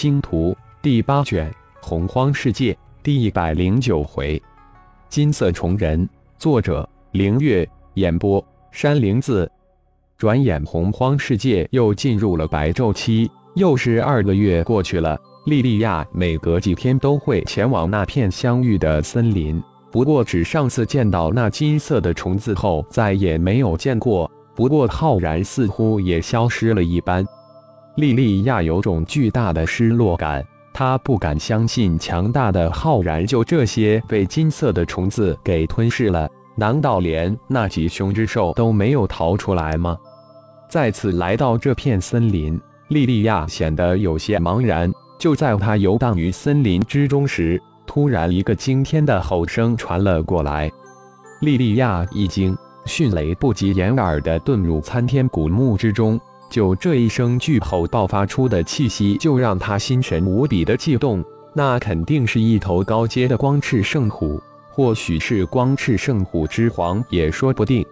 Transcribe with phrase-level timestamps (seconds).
[0.00, 4.40] 星图第八卷洪荒世界第一百零九回，
[5.08, 8.40] 金色虫人，作者凌月，演播
[8.70, 9.50] 山灵子。
[10.16, 15.18] 转眼洪荒世界又进入了白昼期，又是二个月过去了。
[15.46, 24.30] 莉莉娅每隔几天都会前往那片相遇的森林，不过只上次见到那金色的虫子后，再也没有见过。
[24.54, 27.26] 不过浩然似乎也消失了一般。
[27.98, 36.30] 莉莉娅有种巨大的失落感，她不敢相信强大的浩然就这些被金色的虫子给吞噬了。
[36.54, 39.98] 难道连那几凶之兽都没有逃出来吗？
[40.70, 44.88] 再次来到这片森林，莉莉娅显得有些茫然。
[45.18, 50.70] 就在她游荡于森林之中时，突然一个惊天的吼声传了过来。
[51.40, 56.20] 莉莉娅一惊，迅雷不及掩耳的遁入参天古墓之中。
[56.50, 61.24] 就这一声巨吼爆发出的气息，就让他心神无比的悸动。
[61.54, 64.40] 那肯定是一头高阶的光翅圣虎，
[64.70, 67.84] 或许是光翅圣虎之皇也说不定。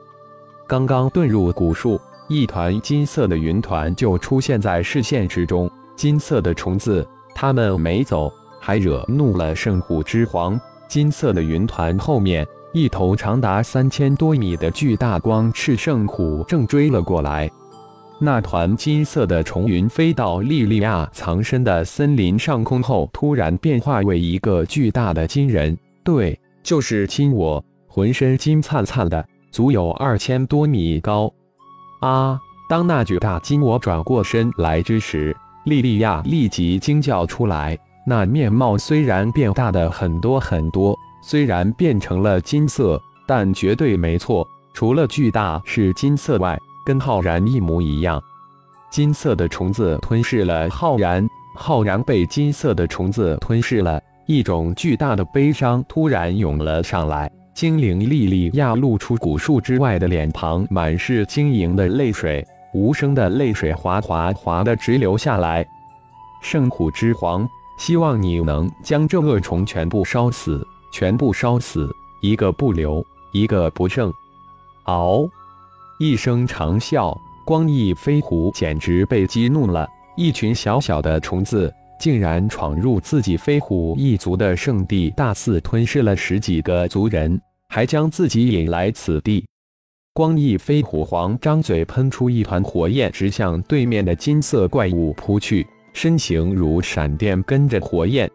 [0.67, 5.71] 刚刚遁入古树，一团金色的云团就出现在视线之中。
[5.97, 10.61] 金色的虫子，他们没走，还惹怒了圣虎之皇。
[10.89, 17.51] 金色的云团后面，一头长达三千多米的巨大光翅圣虎正追了过来。
[18.19, 31.31] 那团金色的虫云飞到莉莉娅藏身的森林上空后，突然变化为一个巨大的金人，对，就是金我，浑身金灿灿的，足有二千多米高。
[32.01, 32.41] 啊！
[32.69, 37.79] 当那巨大金我转过身来之时，莉莉娅立即惊叫出来。
[38.07, 46.59] 那面貌虽然变大的很多很多，虽然变成了金色，但绝对没错，除了巨大是金色外。
[46.87, 48.23] 跟浩然一模一样，
[48.89, 54.01] 金色的虫子吞噬了浩然，浩然被金色的虫子吞噬了。
[54.27, 65.67] 一种巨大的悲伤突然涌了上来，精灵莉莉亚露出古树之外的脸庞，满是晶莹的泪水，无声的泪水哗哗哗的直流下来。
[66.41, 67.49] 圣虎之皇，
[67.79, 71.89] 希望你能将这恶虫全部烧死，全部烧死，
[72.21, 74.13] 一个不留，一个不剩。
[74.85, 75.29] 嗷！
[75.99, 79.89] 一声长啸，光翼飞狐简直被激怒了。
[80.15, 87.41] 一群小小的虫子竟然闯入自己飞虎一族的圣地，大肆吞噬了十几个族人，
[87.71, 89.43] 还将自己引来此地。
[90.13, 98.31] 光翼飞虎皇张嘴喷出一团火焰，直向对面的金色怪物扑去，身形如闪电，跟着火焰。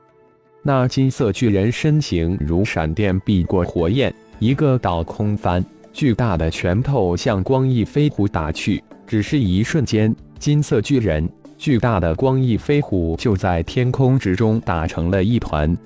[0.64, 5.64] 那金色巨人身形如闪电，避过火焰，一个倒空翻。
[5.94, 15.78] 巨大的拳头向光翼飞虎打去，只是一瞬间，金色巨人、巨大的光翼飞虎就在天空之中打成了一团。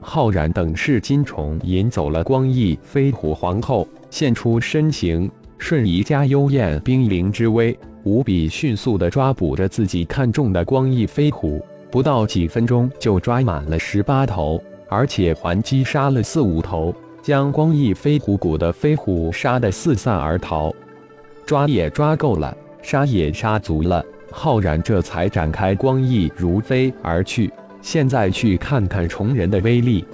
[0.00, 16.94] 浩然等噬金虫引走了光翼飞虎皇后，现出身形，瞬移加幽燕冰灵之威，无比迅速地抓捕着自己看中的光翼飞虎，不到几分钟就抓满了十八头，而且还击杀了四五头。
[17.26, 20.72] 将光翼飞虎谷的飞虎杀得四散而逃，
[21.44, 24.00] 抓也抓够了，杀也杀足了，
[24.30, 27.52] 浩然这才展开光翼如飞而去。
[27.82, 30.04] 现在去看看虫人的威力。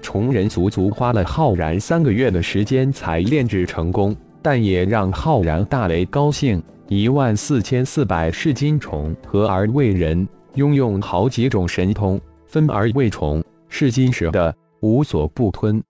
[0.00, 6.62] 虫人足足花了浩然三个月的时间才炼制成功，但也让浩然大为高兴。
[6.86, 15.82] 一万四千四百噬金虫合而为人，拥有好几种神通，分而为虫，噬金蛇的无所不吞。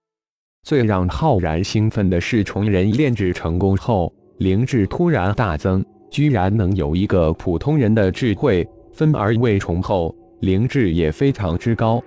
[0.68, 8.68] 最让浩然兴奋的是，虫人炼制成功后，灵智突然大增，居然能有一个普通人的智慧。
[8.92, 12.04] 分而为虫后，灵智也非常之高。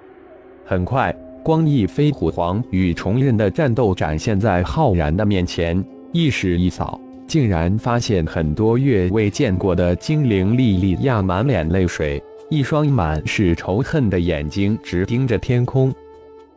[0.63, 1.11] 很快，
[1.43, 12.21] 光翼飞虎皇与虫人的战斗展现在浩然的面前，意识一扫，竟然发现很多月未见过的精灵莉莉亚满脸泪水，
[12.51, 15.91] 一双满是仇恨的眼睛直盯着天空。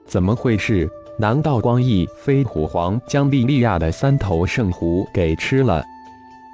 [0.04, 0.86] 怎么回事？
[1.16, 5.80] 难道光翼飞虎皇将莉莉亚的三头圣狐给吃了？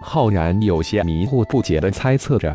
[0.02, 2.54] 浩然有些迷糊不解地猜测着。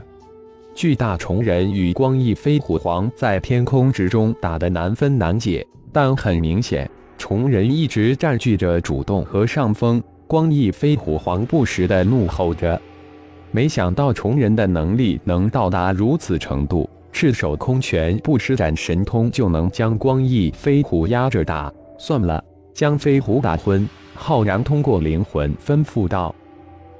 [0.75, 6.87] 巨大虫人与光翼飞虎皇在天空之中打得难分难解，但很明显，
[7.17, 10.01] 虫人一直占据着主动和上风。
[10.27, 12.79] 光翼飞虎皇不时地怒吼着。
[13.49, 21.73] 没想到虫人的能力能到达如此程度，赤手空拳不施展神通就能将光翼飞虎压着打。
[21.97, 22.43] 算了，
[22.73, 23.87] 将飞虎打昏。
[24.13, 26.33] 浩然通过灵魂吩咐道：“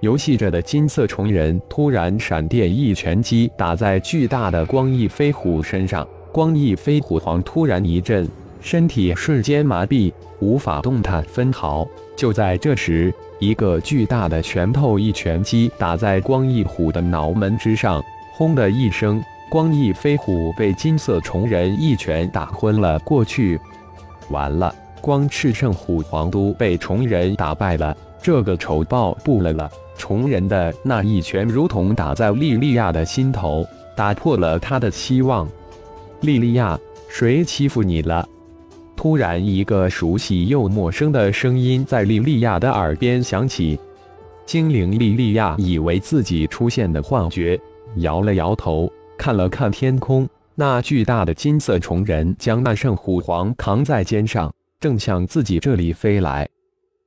[0.02, 8.28] 游戏着的金色虫人突然闪电一拳击打在巨大的光翼飞虎身上，光翼飞虎皇突然一震，
[8.60, 10.12] 身体瞬间麻痹，
[10.42, 11.88] 无法动弹分毫。
[12.18, 18.04] 就在这时，一个巨大的拳头一拳击打在光翼虎的脑门之上，
[18.34, 23.58] 轰的一声，光翼飞虎被金色虫人一拳打昏了过去。
[24.30, 24.76] 完了，
[25.06, 29.70] 光赤圣虎皇都被虫人打败了，这个丑报不了了。
[29.96, 33.64] 虫人的那一拳如同打在莉莉娅的心头，
[33.96, 35.48] 打破了他的希望。
[36.22, 36.76] 莉莉娅，
[37.08, 38.28] 谁欺负你了？
[38.96, 43.80] 突然，一个熟悉又陌生的声音在莉莉娅的耳边响起。
[44.44, 47.60] 精灵莉莉娅以为自己出现的幻觉，
[47.98, 50.28] 摇了摇头，看了看天空。
[50.56, 56.48] 那巨大的金色虫人将那圣虎皇扛在肩上，正向自己这里飞来。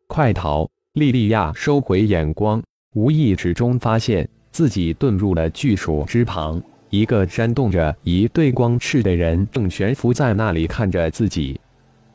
[0.06, 0.68] 快逃！
[0.94, 2.62] 莉莉娅收回眼光，
[2.94, 6.60] 无意之中发现自己遁入了巨鼠之旁，
[6.90, 11.60] 一个扇动着一对光翅的人正悬浮在那里看着自己。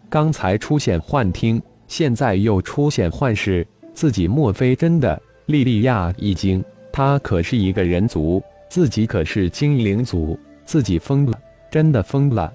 [0.09, 5.21] 刚才出现幻听，现在又出现幻视，自己莫非真的？
[5.45, 11.39] 莉莉娅一惊，他可是一个人族，自己可是精灵族，自己疯了，
[11.71, 12.51] 真的疯了。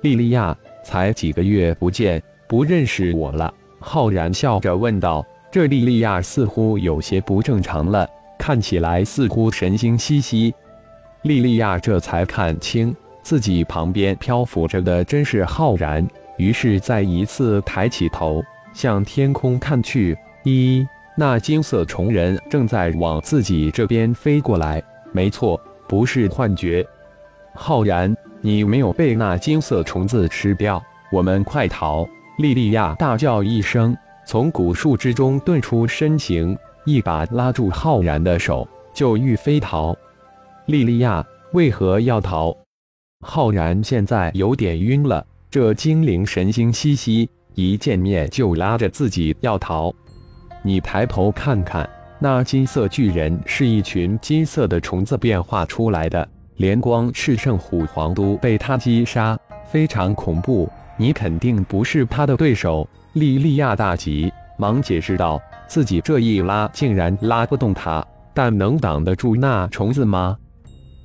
[0.00, 0.56] 莉莉娅，
[0.90, 3.54] 才几个月不见，不认识我了？
[3.78, 5.24] 浩然笑着问道。
[5.52, 10.52] 这莉莉娅似乎有些不正常了，看起来似乎神经兮兮。
[11.22, 12.92] 莉莉娅这才看清
[13.22, 16.04] 自己旁边漂浮着的真是浩然。
[16.38, 20.18] 于是再一次抬起头，向天空看去。
[20.42, 20.84] 一，
[21.16, 24.82] 那金色虫人正在往自己这边飞过来。
[25.12, 26.84] 没错，不是幻觉。
[27.54, 30.82] 浩然，你没有被那金色虫子吃掉，
[31.12, 32.08] 我们快逃！
[32.38, 33.94] 莉莉娅大叫一声，
[34.26, 36.56] 从古树之中遁出身形，
[36.86, 39.94] 一把拉住浩然的手，就欲飞逃。
[40.66, 42.56] 莉莉娅为何要逃？
[43.26, 45.26] 浩然现在有点晕了。
[45.50, 49.92] 这精灵神经兮兮，一见面就拉着自己要逃。
[50.62, 51.86] 你抬头看看，
[52.18, 56.26] 那金色巨人是一群金色的虫子变化出来的，
[56.60, 59.34] 连光赤圣虎皇都被他击杀，
[59.64, 60.68] 非常恐怖。
[60.98, 62.86] 你肯定不是他的对手。
[63.14, 70.36] 莉莉娅大急，忙解释道：“自己这一拉，竟然拉不动他，但能挡得住那虫子吗？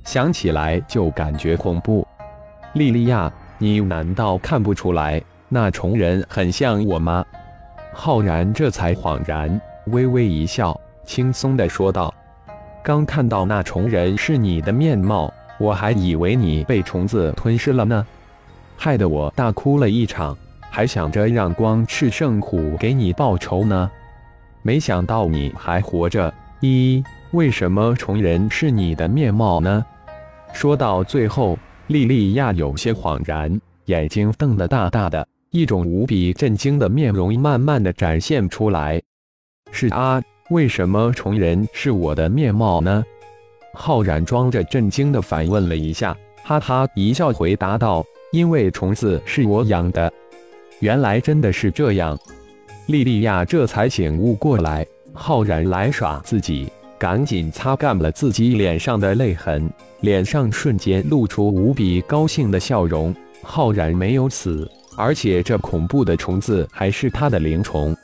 [0.04, 2.06] 想起来就感觉恐怖。”
[2.74, 3.32] 莉莉娅。
[3.58, 7.24] 你难道看不出来那虫人很像我吗？
[7.94, 12.12] 浩然这才恍然，微微一笑，轻松地说道
[12.84, 18.06] ：“刚看到那虫人是你的面貌，我还以为你被虫子吞噬了呢，
[18.76, 20.36] 害得我大哭了一场，
[20.70, 23.90] 还想着让光赤圣虎给你报仇呢。
[24.62, 26.32] 没想到你还活着。
[26.60, 29.84] 一，为什么虫人是你的面貌呢？”
[30.52, 31.58] 说到最后。
[31.88, 39.00] 莉莉娅有些恍然，眼睛瞪得大大的，一种无比震惊的面容慢慢的展现出来。
[39.70, 40.20] 是啊，
[40.50, 43.04] 为什么虫人是我的面貌呢？
[43.78, 48.02] 浩然装着震惊的反问了一下，哈哈一笑回答道
[48.32, 50.10] ：“因为虫子是我养的。”
[50.80, 52.18] 原来真的是这样，
[52.86, 56.68] 莉莉娅这才醒悟过来，浩然来耍自己。
[56.98, 59.70] 赶紧擦干了自己脸上的泪痕，
[60.00, 63.14] 脸上瞬间露出无比高兴的笑容。
[63.42, 67.94] 浩然没有死，而且这恐怖的虫子还是他的灵虫。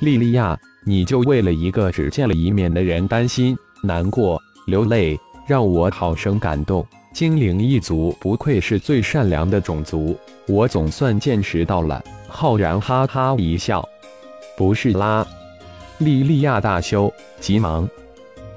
[0.00, 6.86] 莉莉娅，你就为了一个只见了一面的人担心、难过、流泪，让我好生感动。
[7.12, 10.16] 精灵一族不愧是最善良的种族，
[10.46, 12.02] 我总算见识到了。
[12.26, 13.86] 浩然哈哈一笑，
[14.56, 15.26] 不是啦。
[15.98, 17.86] 莉莉娅大羞，急忙。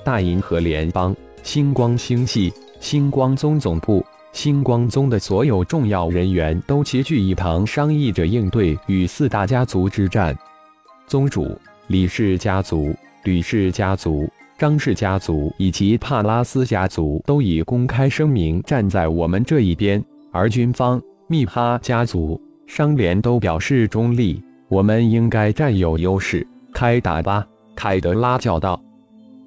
[0.03, 10.37] 大银河联邦星光星系星光宗总部，星光宗的所有重要人员都齐聚一堂，商议着应对与四大家族之战。
[11.07, 24.41] 宗主李氏家族、吕氏家族、张氏家族以及帕拉斯家族都已公开声明站在我们这一边，而军方密哈家族、商联都表示中立。
[24.69, 27.45] 我们应该占有优势，开打吧！
[27.75, 28.81] 凯德拉叫道。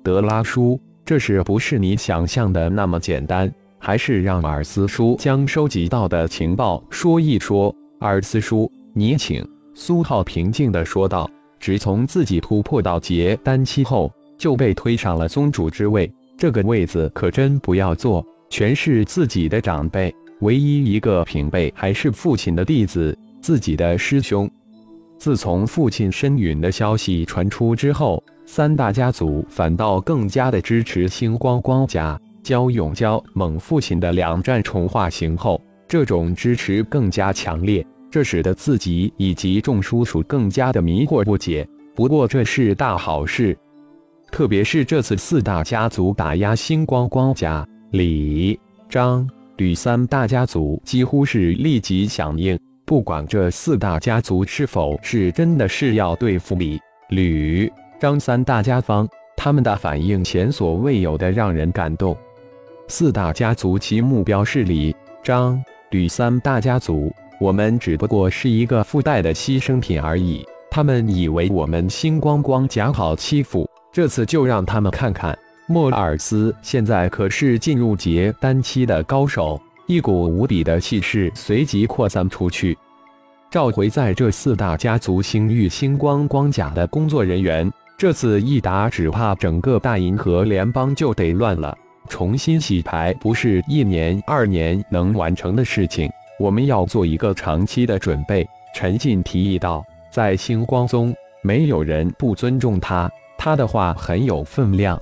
[0.03, 7.75] 德拉叔，这事不是你想象的那么简单，还是让尔斯叔将收集到的情报说一说。
[8.01, 9.45] 尔斯叔，你请。
[9.75, 24.49] 苏浩平静地说道：“只从自己突破到结丹期后，就被推上了宗主之位，这个位子可真不要坐，全是自己的长辈，唯一一个平辈还是父亲的弟子，自己的师兄。”
[25.19, 32.19] 自从父亲申陨的消息传出之后，三大家族反倒更加的支持星光光家。
[32.41, 41.69] 焦永娇猛父亲的两战重化形后，这种支持更加强烈，这使得自己以及众叔叔更加的迷惑不解。
[41.97, 43.59] 不过这是大好事，
[44.31, 48.59] 特别是这次四大家族打压星光光家，李、
[48.89, 52.59] 张、吕三大家族几乎是立即响应。
[52.85, 56.81] 不管这四大家族是否是真的是要对付李、
[57.11, 62.17] 吕、张三大家方，他们的反应前所未有的让人感动。
[62.87, 70.47] 四大家族其目标是李、张、吕三大家族，我们只不过是一个附带的牺牲品而已。
[70.71, 73.68] 他们以为我们星光光家好欺负，
[73.99, 75.37] 这次就让他们看看，
[75.67, 79.61] 莫尔斯现在可是进入结丹期的高手。
[79.89, 82.79] 一股无比的气势随即扩散出去。
[83.51, 91.77] 召回在这四大家族星域星光光甲的工作人员，这次一打，只怕整个大银河联邦就得乱了。
[92.09, 98.49] 重新洗牌不是一年二年能完成的事情，我们要做一个长期的准备。
[98.73, 101.13] 陈进提议道：“在星光宗，
[101.43, 105.01] 没有人不尊重他，他的话很有分量。”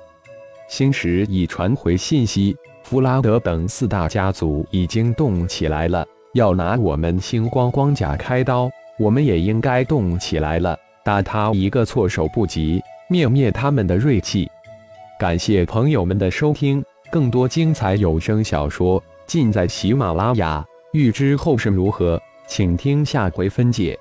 [0.71, 2.57] 星石已传回信息。
[2.85, 14.49] 弗拉德等四大家族已经动起来了，要拿我们星光光甲开刀，我们也应该动起来了，打他一个措手不及，灭灭他们的锐气。
[15.19, 20.64] 感谢朋友们的收听，更多精彩有声小说尽在喜马拉雅。
[20.93, 23.99] 欲知后事如何，请听下回分解。